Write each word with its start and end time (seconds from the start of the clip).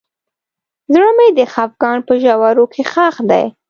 زړه 0.93 1.09
مې 1.17 1.27
د 1.37 1.39
خفګان 1.53 1.97
په 2.07 2.13
ژورو 2.23 2.65
کې 2.73 2.83
ښخ 2.91 3.15
دی. 3.29 3.45